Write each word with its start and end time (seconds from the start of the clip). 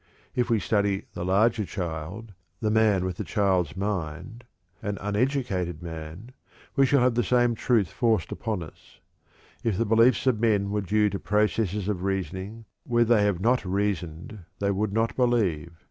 If 0.33 0.49
we 0.49 0.59
study 0.59 1.03
the 1.13 1.23
larger 1.23 1.63
child, 1.63 2.33
the 2.59 2.71
man 2.71 3.05
with 3.05 3.19
a 3.19 3.23
child's 3.23 3.77
mind, 3.77 4.45
an 4.81 4.97
uneducated 4.99 5.83
man, 5.83 6.31
we 6.75 6.87
shall 6.87 7.01
have 7.01 7.13
the 7.13 7.23
same 7.23 7.53
truth 7.53 7.89
forced 7.89 8.31
upon 8.31 8.63
us. 8.63 8.97
If 9.63 9.77
the 9.77 9.85
beliefs 9.85 10.25
of 10.25 10.39
men 10.39 10.71
were 10.71 10.81
due 10.81 11.11
to 11.11 11.19
processes 11.19 11.87
of 11.87 12.01
reasoning, 12.01 12.65
where 12.83 13.05
they 13.05 13.23
have 13.25 13.39
not 13.41 13.63
reasoned 13.63 14.39
they 14.57 14.71
would 14.71 14.91
not 14.91 15.15
believe. 15.15 15.73